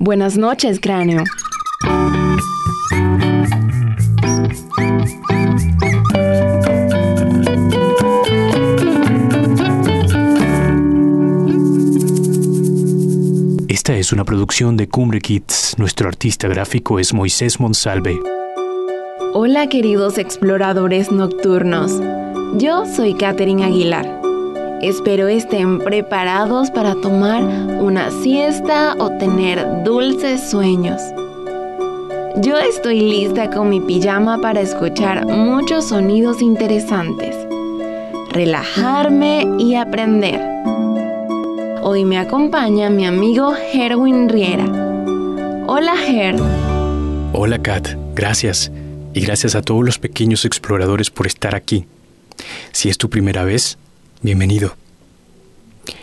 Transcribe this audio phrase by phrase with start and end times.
[0.00, 1.24] Buenas noches, cráneo.
[13.68, 15.74] Esta es una producción de Cumbre Kids.
[15.78, 18.20] Nuestro artista gráfico es Moisés Monsalve.
[19.34, 22.00] Hola queridos exploradores nocturnos.
[22.56, 24.27] Yo soy Katherine Aguilar.
[24.82, 31.02] Espero estén preparados para tomar una siesta o tener dulces sueños.
[32.36, 37.34] Yo estoy lista con mi pijama para escuchar muchos sonidos interesantes,
[38.30, 40.40] relajarme y aprender.
[41.82, 44.66] Hoy me acompaña mi amigo Herwin Riera.
[45.66, 46.36] Hola Her.
[47.32, 48.70] Hola Kat, gracias.
[49.12, 51.86] Y gracias a todos los pequeños exploradores por estar aquí.
[52.70, 53.76] Si es tu primera vez,
[54.22, 54.76] bienvenido.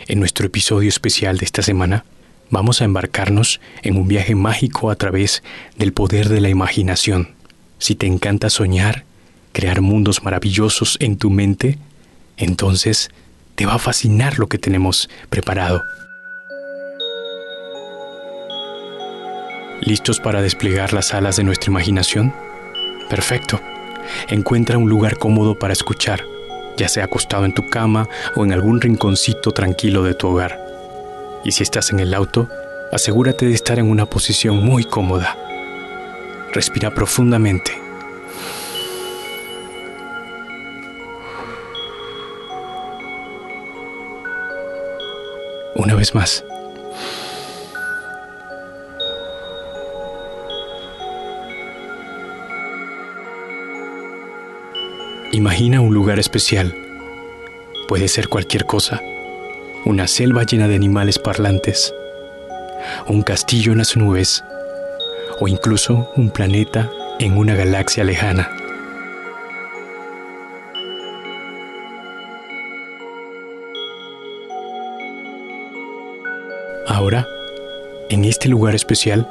[0.06, 2.04] En nuestro episodio especial de esta semana,
[2.50, 5.42] vamos a embarcarnos en un viaje mágico a través
[5.76, 7.34] del poder de la imaginación.
[7.78, 9.04] Si te encanta soñar,
[9.52, 11.78] crear mundos maravillosos en tu mente,
[12.36, 13.10] entonces
[13.54, 15.82] te va a fascinar lo que tenemos preparado.
[19.82, 22.34] ¿Listos para desplegar las alas de nuestra imaginación?
[23.10, 23.60] Perfecto.
[24.28, 26.24] Encuentra un lugar cómodo para escuchar,
[26.76, 30.60] ya sea acostado en tu cama o en algún rinconcito tranquilo de tu hogar.
[31.44, 32.48] Y si estás en el auto,
[32.92, 35.36] asegúrate de estar en una posición muy cómoda.
[36.52, 37.72] Respira profundamente.
[45.74, 46.44] Una vez más.
[55.36, 56.74] Imagina un lugar especial.
[57.88, 59.02] Puede ser cualquier cosa.
[59.84, 61.92] Una selva llena de animales parlantes.
[63.06, 64.42] Un castillo en las nubes.
[65.38, 68.50] O incluso un planeta en una galaxia lejana.
[76.86, 77.28] Ahora,
[78.08, 79.28] en este lugar especial,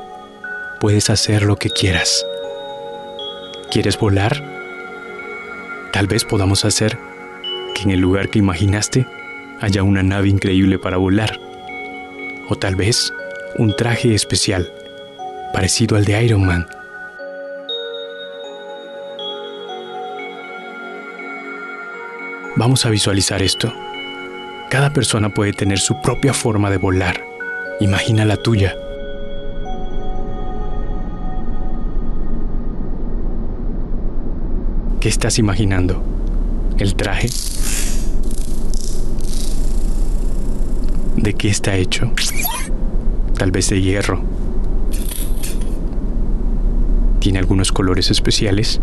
[0.79, 2.23] puedes hacer lo que quieras.
[3.71, 4.54] ¿Quieres volar?
[5.95, 6.97] Tal vez podamos hacer
[7.73, 9.07] que en el lugar que imaginaste
[9.61, 11.39] haya una nave increíble para volar.
[12.49, 13.13] O tal vez
[13.57, 14.73] un traje especial,
[15.53, 16.67] parecido al de Iron Man.
[22.57, 23.73] Vamos a visualizar esto.
[24.69, 27.23] Cada persona puede tener su propia forma de volar.
[27.79, 28.75] Imagina la tuya.
[35.05, 36.01] ¿Qué estás imaginando?
[36.79, 37.29] ¿El traje?
[41.15, 42.11] ¿De qué está hecho?
[43.37, 44.23] Tal vez de hierro.
[47.19, 48.81] ¿Tiene algunos colores especiales?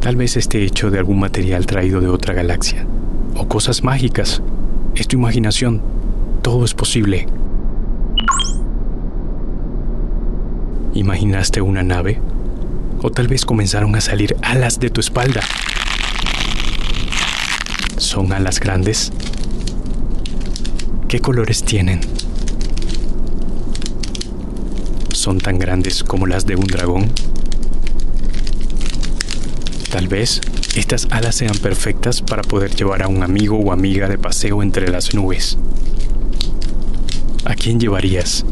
[0.00, 2.86] Tal vez esté hecho de algún material traído de otra galaxia.
[3.36, 4.40] O cosas mágicas.
[4.94, 5.82] Es tu imaginación.
[6.42, 7.26] Todo es posible.
[10.94, 12.20] ¿Imaginaste una nave?
[13.06, 15.42] O tal vez comenzaron a salir alas de tu espalda.
[17.98, 19.12] ¿Son alas grandes?
[21.06, 22.00] ¿Qué colores tienen?
[25.12, 27.12] ¿Son tan grandes como las de un dragón?
[29.90, 30.40] Tal vez
[30.74, 34.88] estas alas sean perfectas para poder llevar a un amigo o amiga de paseo entre
[34.88, 35.58] las nubes.
[37.44, 38.46] ¿A quién llevarías?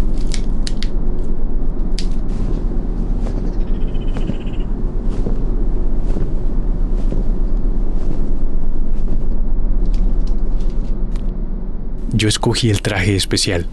[12.22, 13.66] Yo escogí el traje especial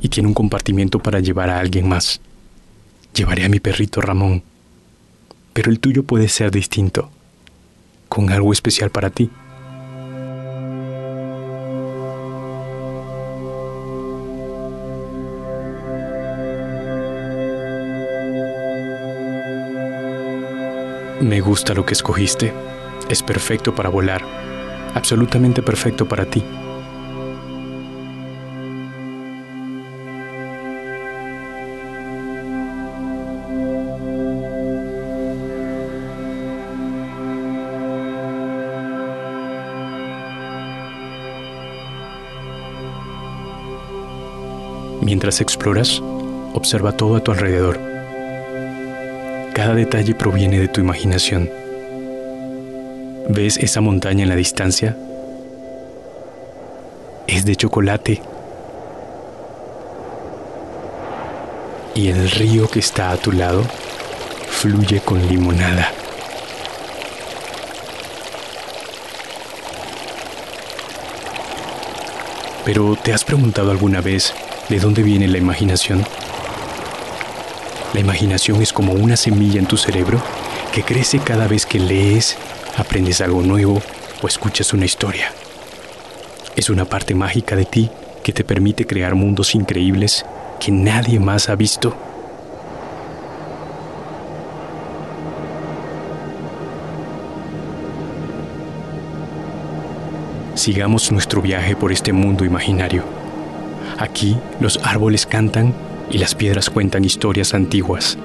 [0.00, 2.22] y tiene un compartimiento para llevar a alguien más.
[3.14, 4.42] Llevaré a mi perrito Ramón,
[5.52, 7.10] pero el tuyo puede ser distinto,
[8.08, 9.28] con algo especial para ti.
[21.20, 22.54] Me gusta lo que escogiste.
[23.10, 24.24] Es perfecto para volar.
[24.94, 26.42] Absolutamente perfecto para ti.
[45.22, 46.02] Mientras exploras,
[46.52, 47.78] observa todo a tu alrededor.
[49.54, 51.48] Cada detalle proviene de tu imaginación.
[53.28, 54.96] ¿Ves esa montaña en la distancia?
[57.28, 58.20] Es de chocolate.
[61.94, 63.62] y el río que está a tu lado
[64.48, 65.92] fluye con limonada.
[72.64, 74.34] Pero ¿te has preguntado alguna vez
[74.72, 76.02] de dónde viene la imaginación?
[77.92, 80.18] La imaginación es como una semilla en tu cerebro
[80.72, 82.38] que crece cada vez que lees,
[82.78, 83.82] aprendes algo nuevo
[84.22, 85.30] o escuchas una historia.
[86.56, 87.90] Es una parte mágica de ti
[88.24, 90.24] que te permite crear mundos increíbles
[90.58, 91.94] que nadie más ha visto.
[100.54, 103.21] Sigamos nuestro viaje por este mundo imaginario.
[103.98, 105.74] Aquí los árboles cantan
[106.10, 108.18] y las piedras cuentan historias antiguas.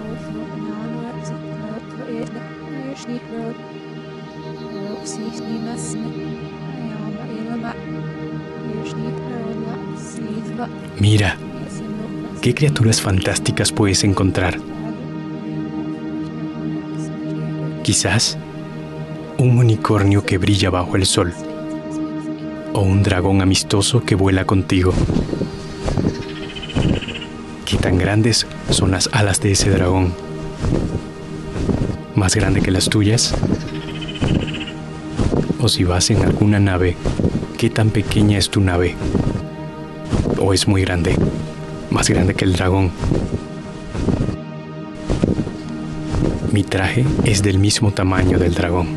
[10.99, 11.37] Mira,
[12.41, 14.57] qué criaturas fantásticas puedes encontrar.
[17.83, 18.37] Quizás
[19.37, 21.33] un unicornio que brilla bajo el sol
[22.73, 24.93] o un dragón amistoso que vuela contigo.
[27.67, 30.13] ¿Qué tan grandes son las alas de ese dragón?
[32.15, 33.35] ¿Más grande que las tuyas?
[35.59, 36.95] O si vas en alguna nave,
[37.57, 38.95] ¿qué tan pequeña es tu nave?
[40.39, 41.17] ¿O es muy grande?
[41.89, 42.89] Más grande que el dragón.
[46.53, 48.87] Mi traje es del mismo tamaño del dragón.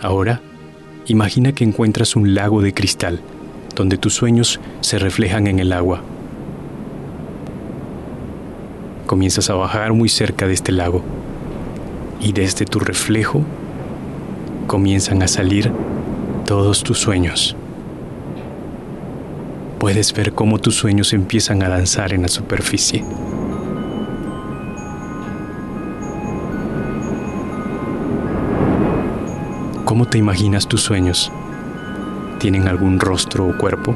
[0.00, 0.40] Ahora,
[1.06, 3.20] imagina que encuentras un lago de cristal,
[3.74, 6.02] donde tus sueños se reflejan en el agua.
[9.06, 11.02] Comienzas a bajar muy cerca de este lago
[12.20, 13.44] y desde tu reflejo
[14.66, 15.70] comienzan a salir
[16.46, 17.54] todos tus sueños.
[19.78, 23.04] Puedes ver cómo tus sueños empiezan a danzar en la superficie.
[29.94, 31.30] ¿Cómo te imaginas tus sueños?
[32.40, 33.94] ¿Tienen algún rostro o cuerpo?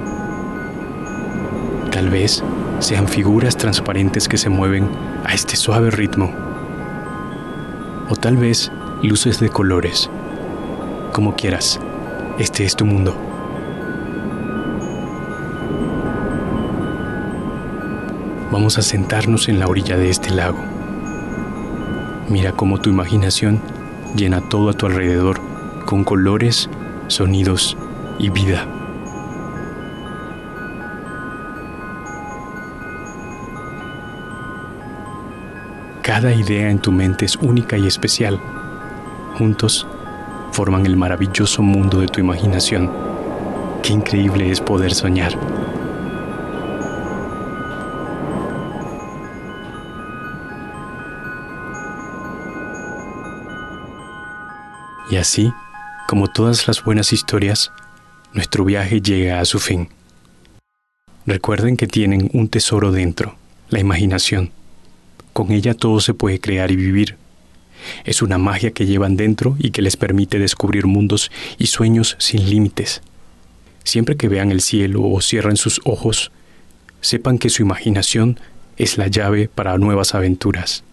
[1.91, 2.45] Tal vez
[2.79, 4.89] sean figuras transparentes que se mueven
[5.25, 6.33] a este suave ritmo.
[8.09, 8.71] O tal vez
[9.03, 10.09] luces de colores.
[11.12, 11.81] Como quieras,
[12.39, 13.17] este es tu mundo.
[18.53, 20.61] Vamos a sentarnos en la orilla de este lago.
[22.29, 23.61] Mira cómo tu imaginación
[24.15, 25.48] llena todo a tu alrededor
[25.88, 26.69] con colores,
[27.06, 27.75] sonidos
[28.19, 28.67] y vida.
[36.02, 38.38] Cada idea en tu mente es única y especial.
[39.38, 39.87] Juntos
[40.52, 42.93] forman el maravilloso mundo de tu imaginación.
[43.82, 45.32] Qué increíble es poder soñar.
[55.11, 55.50] Y así,
[56.08, 57.70] como todas las buenas historias,
[58.32, 59.90] nuestro viaje llega a su fin.
[61.26, 63.37] Recuerden que tienen un tesoro dentro,
[63.69, 64.50] la imaginación.
[65.34, 67.16] Con ella todo se puede crear y vivir.
[68.06, 72.49] Es una magia que llevan dentro y que les permite descubrir mundos y sueños sin
[72.49, 73.02] límites.
[73.85, 76.33] Siempre que vean el cielo o cierren sus ojos,
[77.02, 78.40] sepan que su imaginación
[78.78, 80.85] es la llave para nuevas aventuras.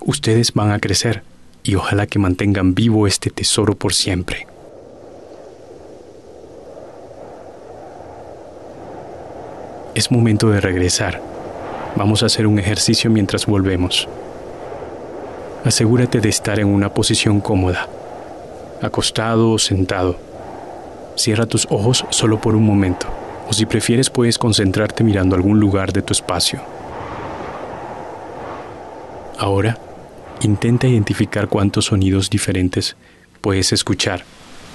[0.00, 1.24] Ustedes van a crecer
[1.62, 4.46] y ojalá que mantengan vivo este tesoro por siempre.
[9.94, 11.20] Es momento de regresar.
[11.96, 14.08] Vamos a hacer un ejercicio mientras volvemos.
[15.64, 17.86] Asegúrate de estar en una posición cómoda,
[18.80, 20.16] acostado o sentado.
[21.16, 23.08] Cierra tus ojos solo por un momento,
[23.48, 26.60] o si prefieres puedes concentrarte mirando algún lugar de tu espacio.
[29.38, 29.76] Ahora,
[30.42, 32.96] Intenta identificar cuántos sonidos diferentes
[33.42, 34.24] puedes escuchar.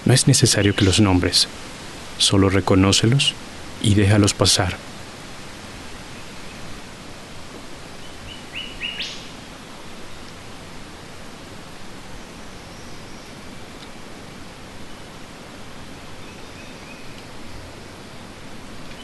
[0.05, 1.47] No es necesario que los nombres,
[2.19, 3.33] solo reconócelos
[3.81, 4.77] y déjalos pasar.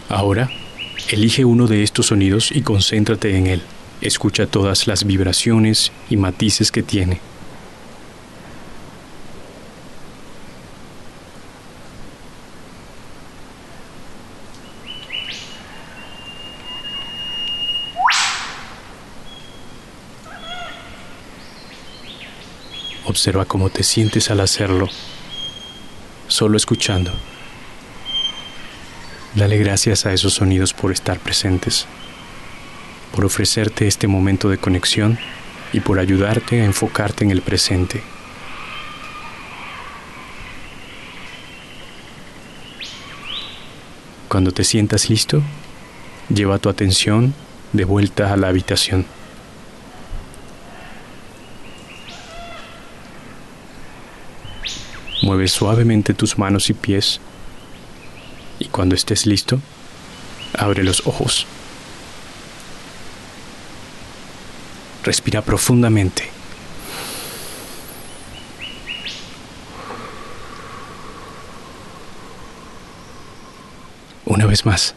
[0.09, 0.51] Ahora,
[1.09, 3.61] elige uno de estos sonidos y concéntrate en él.
[4.01, 7.19] Escucha todas las vibraciones y matices que tiene.
[23.05, 24.87] Observa cómo te sientes al hacerlo.
[26.27, 27.11] solo escuchando.
[29.35, 31.85] Dale gracias a esos sonidos por estar presentes,
[33.13, 35.19] por ofrecerte este momento de conexión
[35.73, 38.01] y por ayudarte a enfocarte en el presente.
[44.27, 45.41] Cuando te sientas listo,
[46.33, 47.33] lleva tu atención
[47.73, 49.05] de vuelta a la habitación.
[55.21, 57.19] Mueve suavemente tus manos y pies
[58.57, 59.59] y cuando estés listo,
[60.57, 61.45] abre los ojos.
[65.03, 66.29] Respira profundamente.
[74.25, 74.95] Una vez más.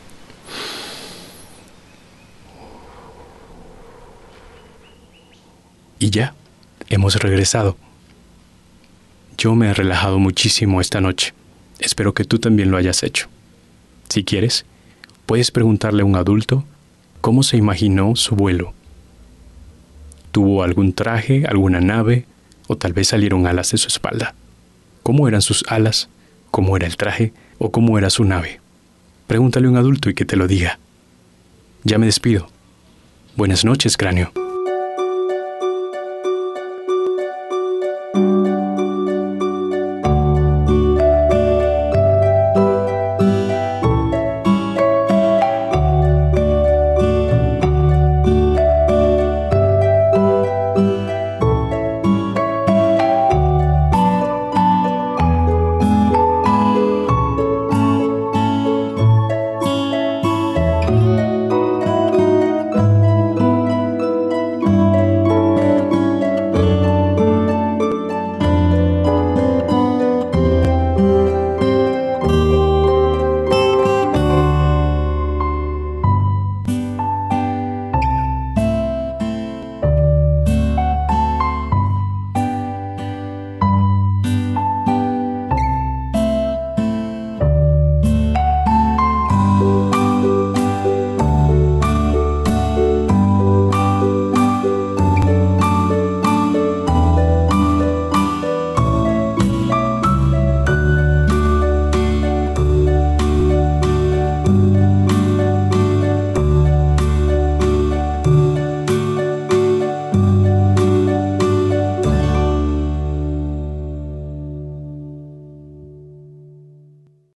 [5.99, 6.35] Y ya,
[6.89, 7.77] hemos regresado.
[9.39, 11.33] Yo me he relajado muchísimo esta noche.
[11.79, 13.29] Espero que tú también lo hayas hecho.
[14.11, 14.67] Si quieres,
[15.27, 16.65] puedes preguntarle a un adulto
[17.23, 18.75] cómo se imaginó su vuelo.
[20.35, 22.27] ¿Tuvo algún traje, alguna nave
[22.67, 24.35] o tal vez salieron alas de su espalda?
[25.05, 26.09] ¿Cómo eran sus alas?
[26.51, 27.33] ¿Cómo era el traje?
[27.59, 28.61] ¿O cómo era su nave?
[29.29, 30.81] Pregúntale a un adulto y que te lo diga.
[31.85, 32.49] Ya me despido.
[33.37, 34.33] Buenas noches, cráneo.